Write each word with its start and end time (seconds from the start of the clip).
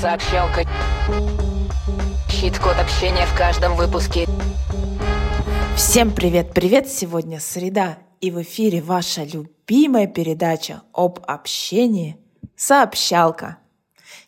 Сообщалка. 0.00 0.64
Щит-код 2.30 2.76
общения 2.78 3.26
в 3.26 3.36
каждом 3.36 3.74
выпуске. 3.74 4.28
Всем 5.76 6.12
привет-привет! 6.12 6.88
Сегодня 6.88 7.40
среда, 7.40 7.98
и 8.20 8.30
в 8.30 8.40
эфире 8.42 8.80
ваша 8.80 9.24
любимая 9.24 10.06
передача 10.06 10.82
об 10.92 11.18
общении 11.26 12.16
«Сообщалка». 12.54 13.58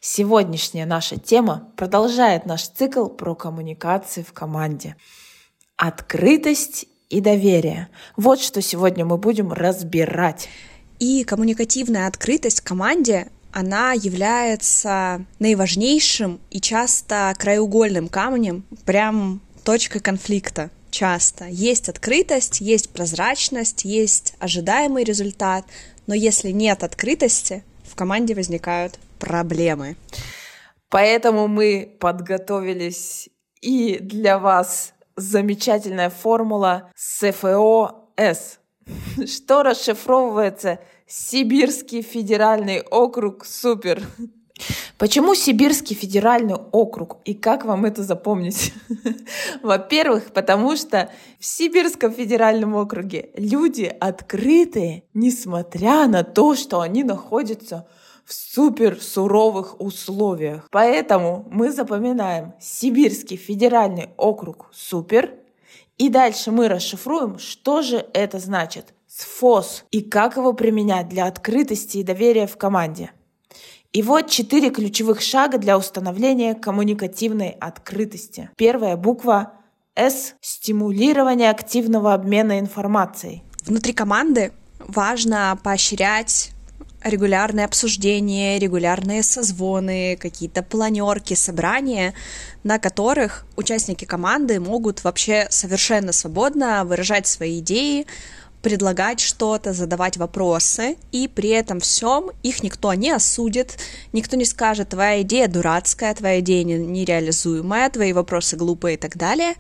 Сегодняшняя 0.00 0.86
наша 0.86 1.20
тема 1.20 1.68
продолжает 1.76 2.46
наш 2.46 2.66
цикл 2.66 3.06
про 3.06 3.36
коммуникации 3.36 4.22
в 4.22 4.32
команде. 4.32 4.96
Открытость 5.76 6.86
и 7.10 7.20
доверие. 7.20 7.90
Вот 8.16 8.40
что 8.40 8.60
сегодня 8.60 9.04
мы 9.04 9.18
будем 9.18 9.52
разбирать. 9.52 10.48
И 10.98 11.22
коммуникативная 11.22 12.08
открытость 12.08 12.60
в 12.60 12.64
команде 12.64 13.30
она 13.52 13.92
является 13.92 15.24
наиважнейшим 15.38 16.40
и 16.50 16.60
часто 16.60 17.34
краеугольным 17.38 18.08
камнем, 18.08 18.64
прям 18.84 19.40
точкой 19.64 20.00
конфликта 20.00 20.70
часто. 20.90 21.46
Есть 21.46 21.88
открытость, 21.88 22.60
есть 22.60 22.90
прозрачность, 22.90 23.84
есть 23.84 24.34
ожидаемый 24.38 25.04
результат, 25.04 25.64
но 26.06 26.14
если 26.14 26.50
нет 26.50 26.82
открытости, 26.82 27.64
в 27.84 27.94
команде 27.94 28.34
возникают 28.34 28.98
проблемы. 29.18 29.96
Поэтому 30.88 31.46
мы 31.46 31.96
подготовились 32.00 33.28
и 33.60 33.98
для 34.00 34.38
вас 34.38 34.94
замечательная 35.16 36.10
формула 36.10 36.90
СФО-С, 36.96 38.58
что 39.26 39.62
расшифровывается 39.62 40.80
Сибирский 41.12 42.02
федеральный 42.02 42.82
округ 42.82 43.44
супер. 43.44 44.00
Почему 44.96 45.34
Сибирский 45.34 45.96
федеральный 45.96 46.54
округ 46.54 47.16
и 47.24 47.34
как 47.34 47.64
вам 47.64 47.84
это 47.84 48.04
запомнить? 48.04 48.72
Во-первых, 49.62 50.32
потому 50.32 50.76
что 50.76 51.10
в 51.40 51.44
Сибирском 51.44 52.12
федеральном 52.12 52.76
округе 52.76 53.30
люди 53.34 53.92
открытые, 53.98 55.02
несмотря 55.12 56.06
на 56.06 56.22
то, 56.22 56.54
что 56.54 56.80
они 56.80 57.02
находятся 57.02 57.88
в 58.24 58.32
супер 58.32 59.02
суровых 59.02 59.80
условиях. 59.80 60.68
Поэтому 60.70 61.44
мы 61.50 61.72
запоминаем 61.72 62.54
Сибирский 62.60 63.36
федеральный 63.36 64.10
округ 64.16 64.68
супер. 64.72 65.34
И 65.98 66.08
дальше 66.08 66.52
мы 66.52 66.68
расшифруем, 66.68 67.40
что 67.40 67.82
же 67.82 68.06
это 68.14 68.38
значит. 68.38 68.94
СФОС 69.10 69.84
и 69.90 70.02
как 70.02 70.36
его 70.36 70.52
применять 70.52 71.08
для 71.08 71.26
открытости 71.26 71.98
и 71.98 72.04
доверия 72.04 72.46
в 72.46 72.56
команде. 72.56 73.10
И 73.92 74.02
вот 74.02 74.30
четыре 74.30 74.70
ключевых 74.70 75.20
шага 75.20 75.58
для 75.58 75.76
установления 75.76 76.54
коммуникативной 76.54 77.48
открытости. 77.48 78.50
Первая 78.56 78.96
буква 78.96 79.54
С– 79.96 80.34
стимулирование 80.40 81.50
активного 81.50 82.14
обмена 82.14 82.60
информацией. 82.60 83.42
Внутри 83.66 83.92
команды 83.92 84.52
важно 84.78 85.58
поощрять 85.62 86.52
регулярные 87.02 87.64
обсуждения, 87.64 88.58
регулярные 88.58 89.22
созвоны, 89.22 90.16
какие-то 90.20 90.62
планерки, 90.62 91.34
собрания, 91.34 92.14
на 92.62 92.78
которых 92.78 93.46
участники 93.56 94.04
команды 94.04 94.60
могут 94.60 95.02
вообще 95.02 95.46
совершенно 95.50 96.12
свободно 96.12 96.84
выражать 96.84 97.26
свои 97.26 97.58
идеи, 97.60 98.06
предлагать 98.62 99.20
что-то, 99.20 99.72
задавать 99.72 100.16
вопросы, 100.16 100.96
и 101.12 101.28
при 101.28 101.50
этом 101.50 101.80
всем 101.80 102.30
их 102.42 102.62
никто 102.62 102.92
не 102.94 103.10
осудит, 103.10 103.78
никто 104.12 104.36
не 104.36 104.44
скажет, 104.44 104.90
твоя 104.90 105.22
идея 105.22 105.48
дурацкая, 105.48 106.14
твоя 106.14 106.40
идея 106.40 106.64
нереализуемая, 106.64 107.90
твои 107.90 108.12
вопросы 108.12 108.56
глупые 108.56 108.94
и 108.94 108.98
так 108.98 109.16
далее. 109.16 109.54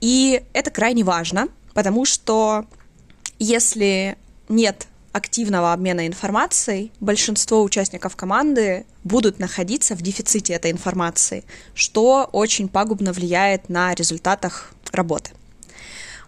И 0.00 0.42
это 0.52 0.70
крайне 0.70 1.04
важно, 1.04 1.48
потому 1.74 2.04
что 2.04 2.66
если 3.38 4.16
нет 4.48 4.86
активного 5.12 5.72
обмена 5.72 6.06
информацией, 6.06 6.92
большинство 7.00 7.62
участников 7.62 8.14
команды 8.16 8.86
будут 9.02 9.38
находиться 9.38 9.96
в 9.96 10.02
дефиците 10.02 10.52
этой 10.52 10.70
информации, 10.70 11.44
что 11.74 12.28
очень 12.32 12.68
пагубно 12.68 13.12
влияет 13.12 13.68
на 13.68 13.94
результатах 13.94 14.72
работы. 14.92 15.29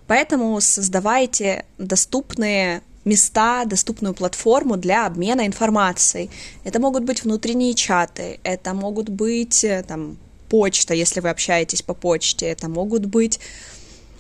Поэтому 0.07 0.61
создавайте 0.61 1.65
доступные 1.79 2.83
места, 3.05 3.65
доступную 3.65 4.15
платформу 4.15 4.77
для 4.77 5.07
обмена 5.07 5.47
информацией. 5.47 6.31
Это 6.65 6.79
могут 6.79 7.05
быть 7.05 7.25
внутренние 7.25 7.75
чаты, 7.75 8.39
это 8.45 8.75
могут 8.75 9.09
быть 9.09 9.65
э, 9.65 9.83
там, 9.87 10.17
почта, 10.49 10.95
если 10.95 11.21
вы 11.21 11.31
общаетесь 11.31 11.83
по 11.83 11.95
почте, 11.95 12.47
это 12.47 12.69
могут 12.69 13.07
быть 13.07 13.41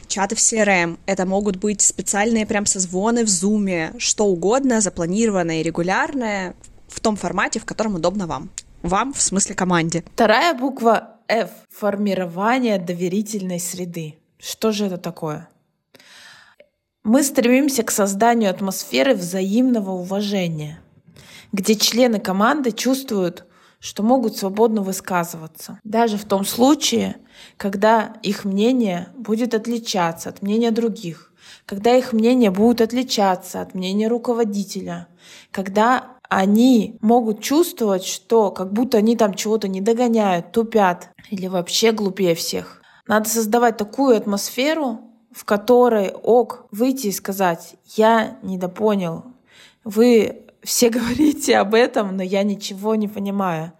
чаты 0.08 0.34
в 0.34 0.38
CRM, 0.38 0.98
это 1.06 1.26
могут 1.26 1.56
быть 1.56 1.80
специальные 1.80 2.46
прям 2.46 2.66
созвоны 2.66 3.24
в 3.24 3.28
Zoom, 3.28 3.98
что 3.98 4.26
угодно, 4.26 4.80
запланированное 4.80 5.60
и 5.60 5.62
регулярное 5.62 6.54
в 6.88 7.00
том 7.00 7.16
формате, 7.16 7.60
в 7.60 7.64
котором 7.64 7.94
удобно 7.94 8.26
вам. 8.26 8.50
Вам, 8.82 9.12
в 9.12 9.22
смысле 9.22 9.54
команде. 9.54 10.04
Вторая 10.14 10.54
буква 10.54 11.16
F— 11.28 11.50
формирование 11.70 12.78
доверительной 12.78 13.60
среды. 13.60 14.16
Что 14.38 14.72
же 14.72 14.86
это 14.86 14.98
такое? 14.98 15.48
Мы 17.04 17.24
стремимся 17.24 17.82
к 17.82 17.90
созданию 17.90 18.48
атмосферы 18.48 19.14
взаимного 19.14 19.90
уважения, 19.90 20.80
где 21.50 21.74
члены 21.74 22.20
команды 22.20 22.70
чувствуют, 22.70 23.44
что 23.80 24.04
могут 24.04 24.36
свободно 24.36 24.82
высказываться, 24.82 25.80
даже 25.82 26.16
в 26.16 26.24
том 26.24 26.44
случае, 26.44 27.16
когда 27.56 28.14
их 28.22 28.44
мнение 28.44 29.08
будет 29.16 29.52
отличаться 29.52 30.28
от 30.28 30.42
мнения 30.42 30.70
других, 30.70 31.32
когда 31.66 31.92
их 31.96 32.12
мнение 32.12 32.52
будет 32.52 32.80
отличаться 32.80 33.60
от 33.60 33.74
мнения 33.74 34.06
руководителя, 34.06 35.08
когда 35.50 36.18
они 36.28 36.98
могут 37.00 37.42
чувствовать, 37.42 38.04
что 38.04 38.52
как 38.52 38.72
будто 38.72 38.98
они 38.98 39.16
там 39.16 39.34
чего-то 39.34 39.66
не 39.66 39.80
догоняют, 39.80 40.52
тупят 40.52 41.10
или 41.30 41.48
вообще 41.48 41.90
глупее 41.90 42.36
всех. 42.36 42.80
Надо 43.08 43.28
создавать 43.28 43.76
такую 43.76 44.16
атмосферу, 44.16 45.11
в 45.34 45.44
которой 45.44 46.10
ок 46.10 46.66
выйти 46.70 47.08
и 47.08 47.12
сказать, 47.12 47.74
я 47.96 48.38
недопонял, 48.42 49.24
вы 49.84 50.42
все 50.62 50.88
говорите 50.90 51.56
об 51.58 51.74
этом, 51.74 52.16
но 52.16 52.22
я 52.22 52.42
ничего 52.42 52.94
не 52.94 53.08
понимаю. 53.08 53.72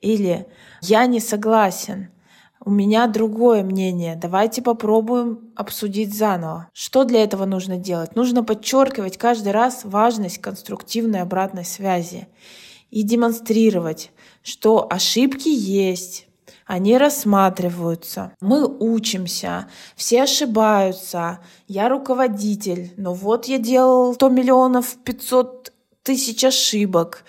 Или 0.00 0.46
я 0.80 1.06
не 1.06 1.18
согласен, 1.18 2.10
у 2.64 2.70
меня 2.70 3.06
другое 3.06 3.62
мнение, 3.62 4.14
давайте 4.14 4.62
попробуем 4.62 5.52
обсудить 5.56 6.14
заново. 6.14 6.68
Что 6.72 7.04
для 7.04 7.22
этого 7.22 7.44
нужно 7.46 7.78
делать? 7.78 8.14
Нужно 8.14 8.44
подчеркивать 8.44 9.16
каждый 9.16 9.52
раз 9.52 9.84
важность 9.84 10.38
конструктивной 10.38 11.22
обратной 11.22 11.64
связи 11.64 12.28
и 12.90 13.02
демонстрировать, 13.02 14.10
что 14.42 14.86
ошибки 14.90 15.48
есть, 15.48 16.27
они 16.68 16.98
рассматриваются. 16.98 18.32
Мы 18.40 18.66
учимся, 18.66 19.68
все 19.96 20.24
ошибаются. 20.24 21.40
Я 21.66 21.88
руководитель, 21.88 22.92
но 22.98 23.14
вот 23.14 23.46
я 23.46 23.58
делал 23.58 24.12
100 24.14 24.28
миллионов 24.28 24.96
500 25.02 25.72
тысяч 26.02 26.44
ошибок. 26.44 27.24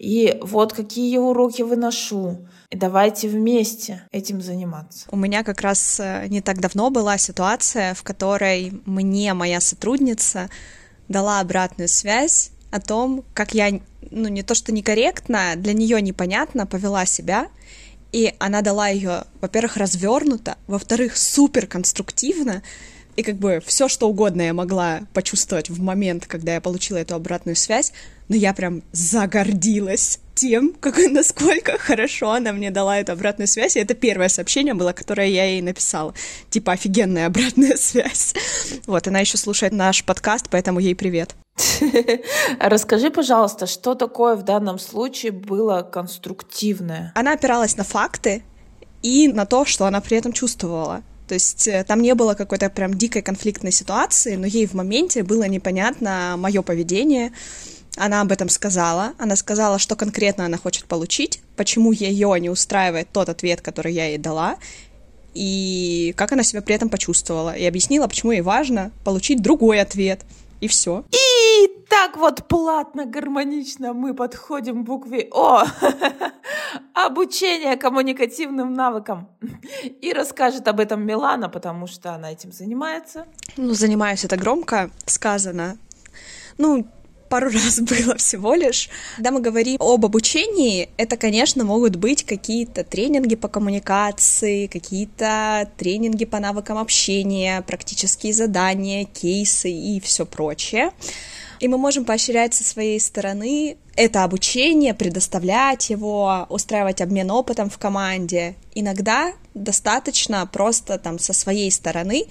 И 0.00 0.36
вот 0.42 0.72
какие 0.72 1.12
я 1.12 1.20
уроки 1.20 1.62
выношу. 1.62 2.48
И 2.70 2.76
давайте 2.76 3.28
вместе 3.28 4.02
этим 4.10 4.42
заниматься. 4.42 5.06
У 5.12 5.16
меня 5.16 5.44
как 5.44 5.60
раз 5.60 6.00
э, 6.00 6.26
не 6.26 6.40
так 6.40 6.58
давно 6.58 6.90
была 6.90 7.18
ситуация, 7.18 7.94
в 7.94 8.02
которой 8.02 8.82
мне 8.84 9.32
моя 9.34 9.60
сотрудница 9.60 10.50
дала 11.06 11.38
обратную 11.38 11.88
связь 11.88 12.50
о 12.72 12.80
том, 12.80 13.24
как 13.32 13.54
я, 13.54 13.80
ну 14.10 14.28
не 14.28 14.42
то 14.42 14.56
что 14.56 14.72
некорректно, 14.72 15.52
для 15.54 15.72
нее 15.72 16.02
непонятно 16.02 16.66
повела 16.66 17.06
себя, 17.06 17.46
и 18.12 18.34
она 18.38 18.62
дала 18.62 18.88
ее, 18.88 19.24
во-первых, 19.40 19.76
развернуто, 19.76 20.56
во-вторых, 20.66 21.16
супер 21.16 21.66
конструктивно, 21.66 22.62
и 23.16 23.22
как 23.22 23.36
бы 23.36 23.62
все, 23.64 23.88
что 23.88 24.08
угодно 24.08 24.42
я 24.42 24.54
могла 24.54 25.02
почувствовать 25.12 25.68
в 25.68 25.80
момент, 25.82 26.26
когда 26.26 26.54
я 26.54 26.60
получила 26.60 26.98
эту 26.98 27.14
обратную 27.14 27.56
связь, 27.56 27.92
но 28.28 28.36
я 28.36 28.54
прям 28.54 28.82
загордилась 28.92 30.18
тем, 30.34 30.72
как, 30.80 30.96
насколько 31.10 31.76
хорошо 31.78 32.32
она 32.32 32.52
мне 32.52 32.70
дала 32.70 32.98
эту 32.98 33.12
обратную 33.12 33.48
связь. 33.48 33.76
И 33.76 33.80
это 33.80 33.94
первое 33.94 34.28
сообщение 34.28 34.72
было, 34.72 34.92
которое 34.92 35.28
я 35.28 35.44
ей 35.44 35.60
написала. 35.60 36.14
Типа 36.48 36.72
офигенная 36.72 37.26
обратная 37.26 37.76
связь. 37.76 38.34
Вот, 38.86 39.06
она 39.06 39.20
еще 39.20 39.36
слушает 39.36 39.74
наш 39.74 40.04
подкаст, 40.04 40.46
поэтому 40.50 40.80
ей 40.80 40.94
привет. 40.94 41.34
Расскажи, 42.60 43.10
пожалуйста, 43.10 43.66
что 43.66 43.94
такое 43.94 44.36
в 44.36 44.42
данном 44.42 44.78
случае 44.78 45.32
было 45.32 45.82
конструктивное? 45.82 47.12
Она 47.14 47.32
опиралась 47.32 47.76
на 47.76 47.84
факты 47.84 48.42
и 49.02 49.28
на 49.28 49.46
то, 49.46 49.64
что 49.64 49.86
она 49.86 50.00
при 50.00 50.16
этом 50.16 50.32
чувствовала. 50.32 51.02
То 51.28 51.34
есть 51.34 51.68
э, 51.68 51.84
там 51.84 52.02
не 52.02 52.14
было 52.14 52.34
какой-то 52.34 52.68
прям 52.68 52.94
дикой 52.94 53.22
конфликтной 53.22 53.72
ситуации, 53.72 54.36
но 54.36 54.46
ей 54.46 54.66
в 54.66 54.74
моменте 54.74 55.22
было 55.22 55.44
непонятно 55.44 56.34
мое 56.36 56.62
поведение, 56.62 57.32
она 57.96 58.22
об 58.22 58.32
этом 58.32 58.48
сказала. 58.48 59.12
Она 59.18 59.36
сказала, 59.36 59.78
что 59.78 59.96
конкретно 59.96 60.46
она 60.46 60.56
хочет 60.56 60.86
получить, 60.86 61.42
почему 61.56 61.92
ее 61.92 62.34
не 62.40 62.48
устраивает 62.48 63.08
тот 63.12 63.28
ответ, 63.28 63.60
который 63.60 63.92
я 63.92 64.06
ей 64.06 64.18
дала, 64.18 64.56
и 65.34 66.14
как 66.16 66.32
она 66.32 66.42
себя 66.42 66.62
при 66.62 66.74
этом 66.74 66.88
почувствовала. 66.88 67.54
И 67.54 67.64
объяснила, 67.64 68.06
почему 68.06 68.32
ей 68.32 68.40
важно 68.40 68.92
получить 69.04 69.42
другой 69.42 69.80
ответ. 69.80 70.22
И 70.62 70.68
все. 70.68 71.04
И 71.10 71.84
так 71.88 72.16
вот 72.16 72.46
платно, 72.46 73.04
гармонично 73.04 73.92
мы 73.94 74.14
подходим 74.14 74.84
к 74.84 74.86
букве 74.86 75.28
О. 75.32 75.64
Обучение 76.94 77.76
коммуникативным 77.76 78.72
навыкам. 78.72 79.28
И 80.00 80.12
расскажет 80.12 80.68
об 80.68 80.78
этом 80.78 81.04
Милана, 81.04 81.48
потому 81.48 81.88
что 81.88 82.14
она 82.14 82.30
этим 82.30 82.52
занимается. 82.52 83.26
Ну, 83.56 83.74
занимаюсь 83.74 84.24
это 84.24 84.36
громко 84.36 84.90
сказано. 85.04 85.78
Ну, 86.58 86.86
пару 87.32 87.50
раз 87.64 87.80
было 87.80 88.16
всего 88.16 88.54
лишь. 88.54 88.90
Когда 89.16 89.30
мы 89.30 89.40
говорим 89.40 89.78
об 89.80 90.04
обучении, 90.04 90.90
это, 90.98 91.16
конечно, 91.16 91.64
могут 91.64 91.96
быть 91.96 92.24
какие-то 92.24 92.84
тренинги 92.84 93.36
по 93.36 93.48
коммуникации, 93.48 94.66
какие-то 94.66 95.70
тренинги 95.78 96.26
по 96.26 96.38
навыкам 96.40 96.76
общения, 96.76 97.62
практические 97.62 98.34
задания, 98.34 99.06
кейсы 99.06 99.70
и 99.70 99.98
все 100.00 100.26
прочее. 100.26 100.90
И 101.58 101.68
мы 101.68 101.78
можем 101.78 102.04
поощрять 102.04 102.52
со 102.52 102.64
своей 102.64 103.00
стороны 103.00 103.78
это 103.96 104.24
обучение, 104.24 104.92
предоставлять 104.92 105.88
его, 105.88 106.46
устраивать 106.50 107.00
обмен 107.00 107.30
опытом 107.30 107.70
в 107.70 107.78
команде. 107.78 108.56
Иногда 108.74 109.32
достаточно 109.54 110.44
просто 110.46 110.98
там 110.98 111.18
со 111.18 111.32
своей 111.32 111.70
стороны 111.70 112.26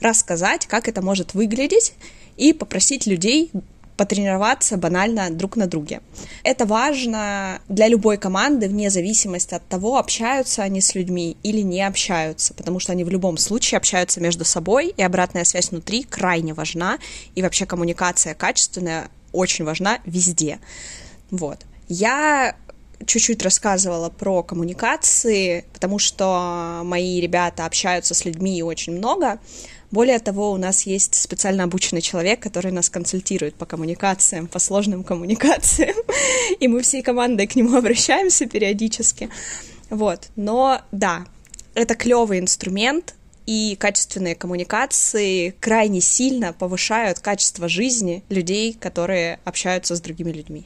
рассказать, 0.00 0.66
как 0.66 0.88
это 0.88 1.00
может 1.00 1.32
выглядеть, 1.32 1.94
и 2.36 2.52
попросить 2.52 3.06
людей 3.06 3.50
потренироваться 3.96 4.76
банально 4.76 5.30
друг 5.30 5.56
на 5.56 5.66
друге. 5.66 6.00
Это 6.42 6.66
важно 6.66 7.60
для 7.68 7.88
любой 7.88 8.16
команды, 8.16 8.68
вне 8.68 8.90
зависимости 8.90 9.54
от 9.54 9.66
того, 9.68 9.98
общаются 9.98 10.62
они 10.62 10.80
с 10.80 10.94
людьми 10.94 11.36
или 11.42 11.60
не 11.60 11.82
общаются, 11.82 12.54
потому 12.54 12.80
что 12.80 12.92
они 12.92 13.04
в 13.04 13.10
любом 13.10 13.36
случае 13.36 13.78
общаются 13.78 14.20
между 14.20 14.44
собой, 14.44 14.92
и 14.96 15.02
обратная 15.02 15.44
связь 15.44 15.70
внутри 15.70 16.02
крайне 16.02 16.54
важна, 16.54 16.98
и 17.34 17.42
вообще 17.42 17.66
коммуникация 17.66 18.34
качественная 18.34 19.08
очень 19.32 19.64
важна 19.64 19.98
везде. 20.04 20.58
Вот. 21.30 21.60
Я 21.88 22.56
чуть-чуть 23.06 23.42
рассказывала 23.42 24.10
про 24.10 24.42
коммуникации, 24.42 25.64
потому 25.72 25.98
что 25.98 26.82
мои 26.84 27.20
ребята 27.20 27.66
общаются 27.66 28.14
с 28.14 28.24
людьми 28.24 28.62
очень 28.62 28.96
много. 28.96 29.38
Более 29.90 30.18
того, 30.18 30.50
у 30.50 30.56
нас 30.56 30.86
есть 30.86 31.14
специально 31.14 31.64
обученный 31.64 32.00
человек, 32.00 32.40
который 32.40 32.72
нас 32.72 32.90
консультирует 32.90 33.54
по 33.54 33.66
коммуникациям, 33.66 34.48
по 34.48 34.58
сложным 34.58 35.04
коммуникациям, 35.04 35.96
и 36.60 36.66
мы 36.66 36.82
всей 36.82 37.02
командой 37.02 37.46
к 37.46 37.54
нему 37.54 37.76
обращаемся 37.78 38.46
периодически. 38.46 39.30
Вот, 39.90 40.28
но 40.34 40.80
да, 40.90 41.26
это 41.74 41.94
клевый 41.94 42.40
инструмент, 42.40 43.14
и 43.46 43.76
качественные 43.78 44.34
коммуникации 44.34 45.50
крайне 45.60 46.00
сильно 46.00 46.52
повышают 46.52 47.18
качество 47.20 47.68
жизни 47.68 48.24
людей, 48.30 48.72
которые 48.72 49.38
общаются 49.44 49.96
с 49.96 50.00
другими 50.00 50.32
людьми. 50.32 50.64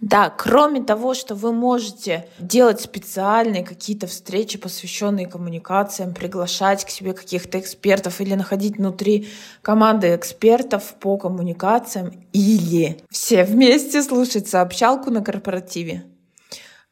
Да, 0.00 0.30
кроме 0.30 0.80
того, 0.80 1.14
что 1.14 1.34
вы 1.34 1.52
можете 1.52 2.28
делать 2.38 2.80
специальные 2.80 3.64
какие-то 3.64 4.06
встречи, 4.06 4.56
посвященные 4.56 5.26
коммуникациям, 5.26 6.14
приглашать 6.14 6.84
к 6.84 6.90
себе 6.90 7.14
каких-то 7.14 7.58
экспертов 7.58 8.20
или 8.20 8.34
находить 8.34 8.76
внутри 8.76 9.28
команды 9.60 10.14
экспертов 10.14 10.94
по 11.00 11.16
коммуникациям 11.16 12.12
или 12.32 13.02
все 13.10 13.42
вместе 13.42 14.02
слушать 14.02 14.48
сообщалку 14.48 15.10
на 15.10 15.20
корпоративе. 15.22 16.04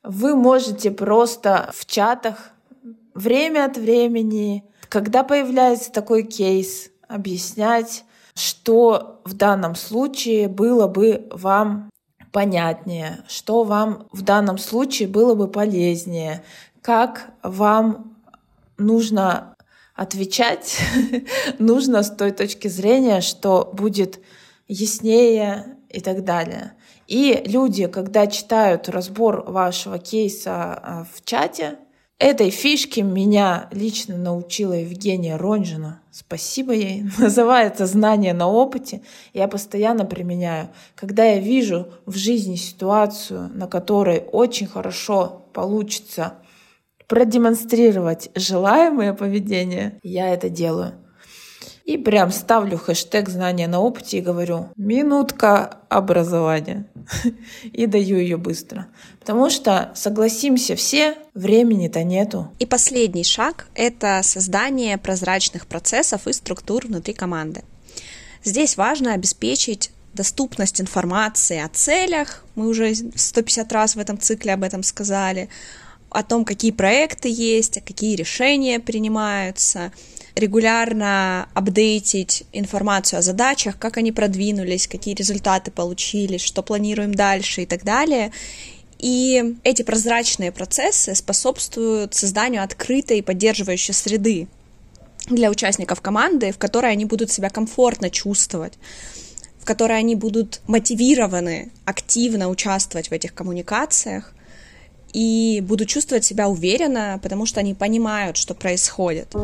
Вы 0.03 0.35
можете 0.35 0.91
просто 0.91 1.71
в 1.75 1.87
чатах 1.87 2.51
время 3.15 3.67
от 3.67 3.77
времени, 3.77 4.65
когда 4.89 5.23
появляется 5.23 5.93
такой 5.93 6.25
кейс, 6.25 6.91
объяснять, 7.09 8.05
что 8.35 9.21
в 9.25 9.35
данном 9.35 9.77
случае 9.77 10.49
было 10.49 10.89
бы 10.89 11.29
вам 11.31 11.89
понятнее, 12.33 13.25
что 13.29 13.65
вам 13.65 14.07
в 14.13 14.23
данном 14.23 14.59
случае 14.59 15.09
было 15.09 15.35
бы 15.35 15.49
полезнее, 15.49 16.43
как 16.83 17.31
вам 17.43 18.17
нужно 18.79 19.55
отвечать, 19.95 20.79
нужно 21.59 22.03
с 22.03 22.11
той 22.11 22.31
точки 22.31 22.69
зрения, 22.69 23.21
что 23.21 23.71
будет 23.73 24.21
яснее 24.69 25.77
и 25.89 26.01
так 26.01 26.25
далее. 26.25 26.73
И 27.07 27.43
люди, 27.47 27.87
когда 27.87 28.27
читают 28.27 28.89
разбор 28.89 29.45
вашего 29.51 29.99
кейса 29.99 30.53
а, 30.53 31.07
в 31.13 31.25
чате, 31.25 31.79
Этой 32.19 32.49
фишке 32.49 33.03
меня 33.03 33.69
лично 33.73 34.17
научила 34.17 34.73
Евгения 34.73 35.37
Ронжина. 35.37 36.01
Спасибо 36.11 36.73
ей. 36.73 37.05
Называется 37.19 37.85
«Знание 37.85 38.33
на 38.33 38.49
опыте». 38.49 39.03
Я 39.35 39.49
постоянно 39.49 40.07
применяю. 40.07 40.71
Когда 40.95 41.25
я 41.25 41.41
вижу 41.41 41.93
в 42.07 42.17
жизни 42.17 42.57
ситуацию, 42.57 43.51
на 43.53 43.67
которой 43.67 44.25
очень 44.33 44.67
хорошо 44.67 45.47
получится 45.53 46.39
продемонстрировать 47.07 48.31
желаемое 48.35 49.13
поведение, 49.13 50.01
я 50.03 50.31
это 50.31 50.49
делаю. 50.49 50.95
И 51.87 51.97
прям 51.97 52.33
ставлю 52.33 52.79
хэштег 52.79 53.29
знания 53.29 53.69
на 53.69 53.81
опыте 53.81 54.19
и 54.19 54.21
говорю 54.21 54.71
«минутка 54.77 55.79
образования» 55.89 56.87
и 57.63 57.87
даю 57.87 58.19
ее 58.19 58.37
быстро. 58.37 58.89
Потому 59.21 59.51
что, 59.51 59.93
согласимся 59.95 60.75
все, 60.75 61.15
времени-то 61.35 62.03
нету. 62.03 62.51
И 62.59 62.67
последний 62.67 63.23
шаг— 63.23 63.69
это 63.75 64.21
создание 64.25 64.99
прозрачных 64.99 65.69
процессов 65.69 66.27
и 66.27 66.33
структур 66.33 66.89
внутри 66.89 67.15
команды. 67.15 67.63
Здесь 68.43 68.77
важно 68.77 69.13
обеспечить 69.15 69.93
доступность 70.13 70.81
информации 70.81 71.59
о 71.59 71.69
целях, 71.69 72.45
мы 72.57 72.67
уже 72.67 72.95
150 72.95 73.73
раз 73.73 73.95
в 73.95 74.01
этом 74.01 74.19
цикле 74.19 74.55
об 74.55 74.65
этом 74.65 74.83
сказали, 74.83 75.49
о 76.17 76.23
том, 76.23 76.45
какие 76.45 76.71
проекты 76.71 77.29
есть, 77.29 77.81
какие 77.85 78.17
решения 78.17 78.81
принимаются— 78.81 79.93
регулярно 80.37 81.49
апдейтить 81.55 82.45
информацию 82.53 83.19
о 83.19 83.23
задачах, 83.23 83.79
как 83.79 83.97
они 83.97 84.13
продвинулись, 84.13 84.87
какие 84.87 85.15
результаты 85.15 85.71
получились, 85.71 86.43
что 86.43 86.63
планируем 86.63 87.15
дальше 87.15 87.63
и 87.63 87.67
так 87.67 87.85
далее. 87.85 88.31
И 88.99 89.57
эти 89.65 89.83
прозрачные 89.83 90.53
процессы 90.53 91.15
способствуют 91.15 92.15
созданию 92.15 92.63
открытой 92.63 93.19
и 93.19 93.23
поддерживающей 93.23 93.95
среды 93.95 94.47
для 95.29 95.51
участников 95.51 96.03
команды, 96.03 96.53
в 96.53 96.59
которой 96.59 96.93
они 96.93 97.07
будут 97.07 97.33
себя 97.33 97.49
комфортно 97.49 98.11
чувствовать, 98.11 98.75
в 99.59 99.65
которой 99.65 99.99
они 99.99 100.15
будут 100.15 100.61
мотивированы 100.67 101.73
активно 101.87 102.49
участвовать 102.49 103.09
в 103.09 103.13
этих 103.13 103.35
коммуникациях 103.35 104.35
и 105.13 105.63
будут 105.67 105.89
чувствовать 105.89 106.25
себя 106.25 106.49
уверенно, 106.49 107.19
потому 107.23 107.47
что 107.47 107.61
они 107.61 107.75
понимают, 107.75 108.37
что 108.37 108.55
происходит. 108.55 109.35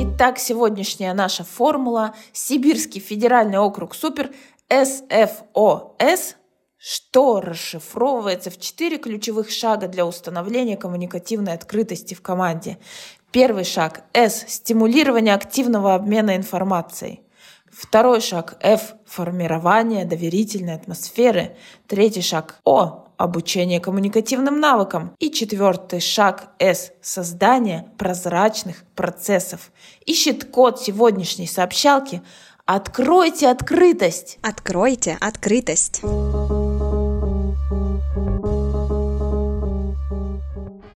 Итак, 0.00 0.38
сегодняшняя 0.38 1.14
наша 1.14 1.44
формула– 1.44 2.14
Сибирский 2.32 3.00
федеральный 3.00 3.58
округ 3.58 3.94
Супер 3.94 4.30
СФОС, 4.68 6.36
что 6.76 7.40
расшифровывается 7.40 8.50
в 8.50 8.60
четыре 8.60 8.98
ключевых 8.98 9.50
шага 9.50 9.88
для 9.88 10.06
установления 10.06 10.76
коммуникативной 10.76 11.54
открытости 11.54 12.14
в 12.14 12.22
команде. 12.22 12.78
Первый 13.32 13.64
шаг– 13.64 14.04
С– 14.12 14.44
стимулирование 14.48 15.34
активного 15.34 15.94
обмена 15.94 16.36
информацией. 16.36 17.22
Второй 17.70 18.20
шаг– 18.20 18.56
F– 18.60 18.94
формирование 19.06 20.04
доверительной 20.04 20.74
атмосферы. 20.74 21.56
Третий 21.86 22.22
шаг– 22.22 22.60
О 22.64 23.07
обучение 23.18 23.80
коммуникативным 23.80 24.60
навыкам. 24.60 25.12
И 25.18 25.30
четвертый 25.30 26.00
шаг 26.00 26.52
С– 26.58 26.92
создание 27.02 27.90
прозрачных 27.98 28.84
процессов. 28.94 29.70
Ищет 30.06 30.44
код 30.46 30.80
сегодняшней 30.80 31.46
сообщалки. 31.46 32.22
Откройте 32.64 33.48
открытость. 33.48 34.38
Откройте 34.42 35.18
открытость. 35.20 36.00